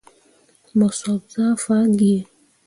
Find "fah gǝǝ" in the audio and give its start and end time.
1.63-2.13